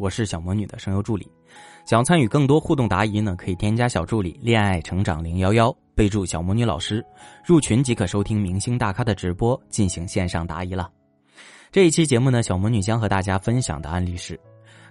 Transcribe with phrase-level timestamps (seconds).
[0.00, 1.30] 我是小魔女的声优助理。
[1.84, 5.70] 想参与更多互动答疑呢，可以添加小助理“恋爱成长零幺幺”。
[5.94, 7.04] 备注小魔女老师，
[7.44, 10.90] 入群即可收听明星大咖的直播，进行线上答疑了。
[11.70, 14.40] 这一期节目呢，小魔女将和大家分享的案例是：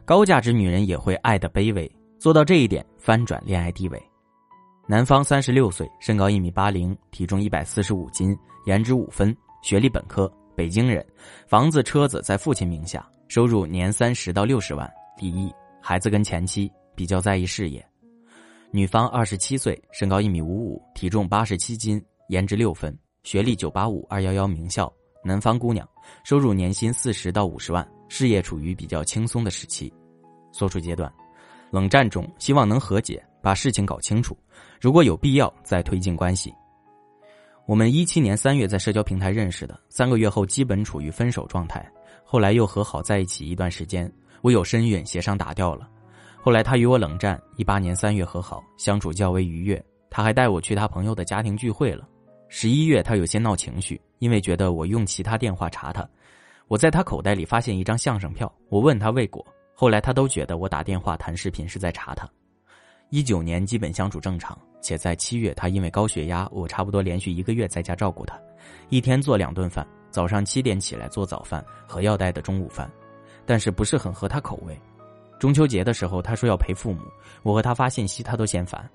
[0.06, 4.00] 高价值女人也会爱的卑微，做到这一点，翻转恋爱地位。
[4.88, 11.04] 男方三十六岁，身高一米八零，体重一百四十五斤，颜值五分，学历本科，北京人，
[11.48, 14.88] 房子车子在父亲名下，收入年三十到六十万，
[15.20, 17.86] 第一，孩子跟前妻，比较在意事业。
[18.72, 24.90] 女方二十七岁，身高一米五五，体重八十七斤，颜值六分，学历九八五二幺幺名校，
[25.22, 25.86] 南方姑娘，
[26.24, 29.94] 收入年薪四十到五十万，事业处于比较轻松的时期。
[30.54, 31.12] 所处阶段，
[31.70, 34.38] 冷战中，希望能和解，把事情搞清楚，
[34.80, 36.54] 如果有必要再推进关系。
[37.66, 41.86] 我们一七年三月在社交平台认识的，三个月后基本处于分手状态，
[42.24, 44.10] 后来又和好在一起一段时间，
[44.42, 45.88] 我有身孕，协商打掉了。
[46.42, 49.84] 后来他与我冷战，一八年三月和好，相处较为愉悦。
[50.10, 52.08] 他还带我去他朋友的家庭聚会了。
[52.48, 56.08] 十一月他有些闹情绪，因为觉得我用其他电话查他。
[56.68, 59.46] 我在他口袋里发现一张相声票，我问他未果。
[59.76, 62.28] 后来他都觉得我打电话谈视频是在查他。
[63.10, 68.40] 一九年基本相处正常，且在七月他因为高血压，我差不多连续一个月在家照顾他，
[68.90, 72.92] 一天做两顿饭，早上七点起来做早饭和要带的中午饭，
[73.50, 74.80] 但是不是很合他口味。
[75.40, 77.02] 中秋节的时候，他说要陪父母，
[77.42, 78.88] 我和他发信息，他都嫌烦。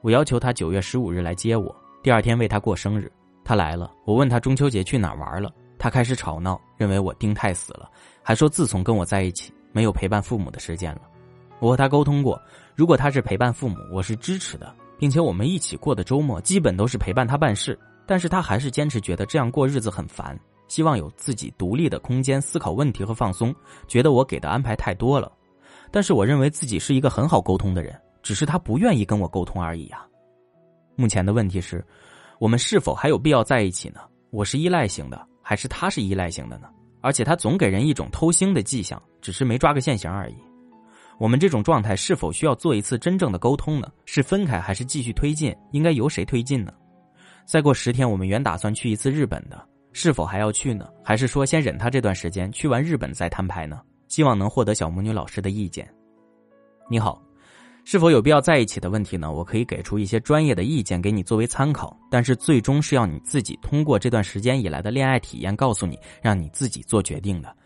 [0.00, 3.08] 我要求他九月十五日来接我，第二天为他过生日。
[3.44, 7.88] 他来了，我问他中秋节去哪儿玩了，他开始吵闹，认为我盯太死了，
[8.20, 11.02] 还说自从跟我在一起，没有陪伴父母的时间了。
[11.60, 12.42] 我和他沟通过，
[12.74, 17.78] 如果他是陪伴父母，我是支持的，并且我们一起过的周末基本都是陪伴他办事。
[18.06, 20.36] 但是他还是坚持觉得这样过日子很烦，
[20.70, 23.52] 希望有自己独立的空间思考问题和放松，
[23.88, 25.30] 觉得我给的安排太多了。
[25.90, 30.06] 但是我认为自己是一个很好沟通的人，只是他不愿意跟我沟通而已啊。
[30.94, 31.84] 目前的问题是，
[32.38, 34.00] 我们是否还有必要在一起呢？
[34.30, 36.68] 我是依赖型的，还是他是依赖型的呢？
[37.00, 40.36] 而且他总给人一种偷腥的迹象，只是没抓个现行而已。
[41.18, 43.90] 我们这种状态是否需要做一次真正的沟通呢？
[44.04, 45.52] 是分开还是继续推进？
[45.72, 46.72] 应该由谁推进呢？
[47.44, 49.60] 再过十天，我们原打算去一次日本的，
[49.92, 50.88] 是否还要去呢？
[51.02, 53.80] 还是说先忍他这段时间，去完日本再摊牌呢？
[54.08, 55.88] 希望能获得小魔女老师的意见。
[56.88, 57.22] 你好，
[57.84, 59.32] 是否有必要在一起的问题呢？
[59.32, 67.56] 我可以给出一些专业的意见给你作为参考，但是最终是要你自己通过这段时间以来的恋爱体验告诉你，让你自己做决定的。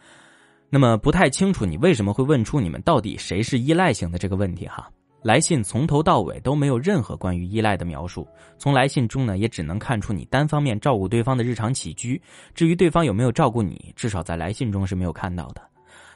[0.71, 4.91] 那么不太清楚你为什么会问出你们到底谁是依赖型的这个问题哈？
[5.25, 12.21] 来信从头到尾都没有任何关于依赖的描述，从来信中呢也只能看出你单方面照顾对方的日常起居，
[12.55, 15.63] 至于对方有没有照顾你，至少在来信中是没有看到的。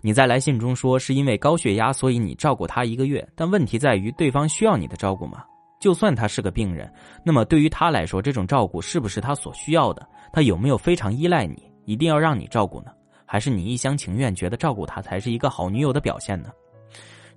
[0.03, 3.27] 你在来信中说是因为高血压，所以你照顾他一个月。
[3.35, 5.43] 但问题在于，对方需要你的照顾吗？
[5.81, 6.93] 就算他是个病人，
[7.25, 10.07] 那么对于他来说，这种照顾是不是他所需要的？
[10.35, 12.91] 他有没有非常依赖你，一定要让你照顾呢？
[13.25, 16.51] 还是你一厢情愿觉得照顾他才是一个好女友的表现呢？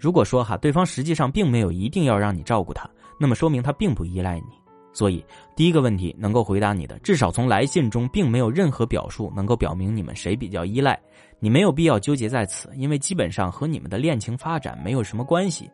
[0.02, 2.90] 如果说哈，对方实际上并没有一定要让你照顾他，
[3.20, 4.48] 那么说明他并不依赖你。
[4.92, 5.24] 所以，
[5.56, 11.00] 第一个问题能够回答你的，至少从来信中并没有任何表述能够表明你们谁比较依赖。
[11.40, 15.70] 你没有必要纠结在此，因为基本上和你们的恋情发展没有什么关系。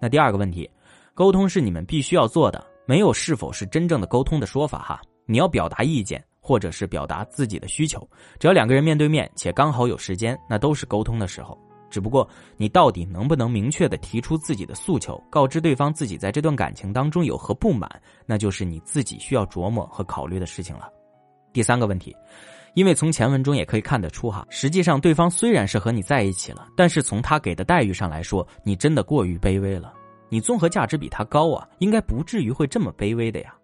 [0.00, 0.70] 那第二个问题，
[1.12, 5.02] 沟通是你们必须要做的，没有是否是真正的沟通的说法哈。
[5.26, 8.08] 你要表达意见，或者是表达自己的需求，
[8.38, 11.58] 只要两个人面对面且刚好有时间，那都是沟通的时候。
[11.94, 17.88] 只不过你到底能不能明确的提出自己的诉求，告知对方自己在这段感情当中有何不满，
[18.26, 20.88] 那就是你自己需要琢磨和考虑的事情了。
[21.52, 22.12] 第三个问题，
[22.74, 29.94] 因为从前文中也可以看得出哈，实际上对方虽然是和你在一起了，但是从他给的待遇上来说，你真的过于卑微了。
[30.28, 33.54] 你综合价值比他高啊，应该不至于会这么卑微的呀。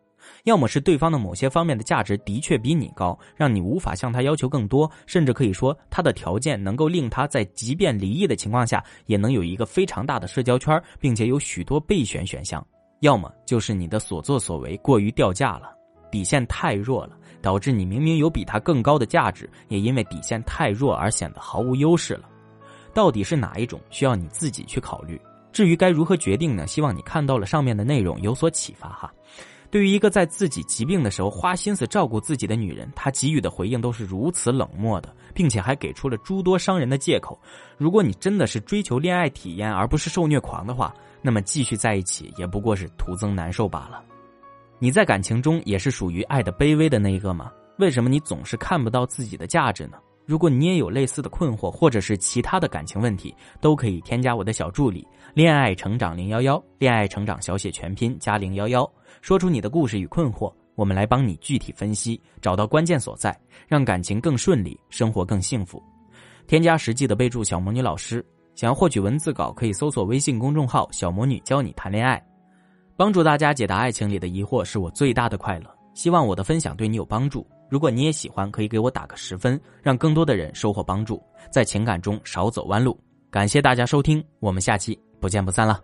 [0.45, 12.61] 要么是对方的某些方面的价值的确比你高，让你无法向他要求更多，甚至可以说他的条件能够令他在即便离异的情况下，也能有一个非常大的社交圈，并且有许多备选选项；
[13.01, 15.73] 要么就是你的所作所为过于掉价了，
[16.11, 22.29] 底线太弱了，导致你明明有比他更高的价值，也因为底线太弱而显得毫无优势了。
[22.93, 25.21] 到底是哪一种，需要你自己去考虑。
[25.53, 26.67] 至于该如何决定呢？
[26.67, 29.13] 希望你看到了上面的内容有所启发哈。
[29.71, 37.39] 对于一个在自己疾病的时候花心思照顾自己的女人，他给予的回应都是如此冷漠的，并且还给出了诸多伤人的借口。
[37.79, 44.03] 如果你真的是追求恋爱体验而不是受虐狂的话，那么继续在一起也不过是徒增难受罢了。
[44.81, 47.53] 你在感情中也是属于爱的卑微的那一个吗？
[47.79, 49.99] 为什么你总是看不到自己的价值呢？
[50.31, 55.05] 如果你也有类似的困惑，或者是其他的感情问题，都可以添加我的小助理
[55.35, 58.89] “恋爱成长零幺幺”，恋爱成长小写全拼加零幺幺，
[59.23, 63.37] 说出你的故事与困惑，我们来帮你具体分析，找到关键所在，
[63.67, 65.83] 让感情更顺利，生活更幸福。
[66.47, 68.25] 添加实际的备注“小魔女老师”，
[68.55, 72.25] 想要获取文字稿，可以搜索微信公众号“小魔女教你谈恋爱”，
[72.97, 75.69] 帮助大家解答爱情里的疑惑，是我最大的快乐。
[75.93, 77.45] 希望我的分享对你有帮助。
[77.71, 82.99] 如果你也喜欢，可以给我打个十分，让更多的人收获帮助，在情感中少走弯路。
[83.31, 85.81] 感谢大家收听，我们下期不见不散了。